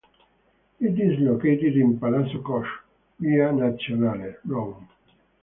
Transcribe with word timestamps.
It 0.79 0.99
is 0.99 1.19
located 1.19 1.75
in 1.77 1.99
Palazzo 1.99 2.41
Koch, 2.41 2.65
via 3.19 3.49
Nazionale, 3.51 4.37
Rome. 4.45 4.89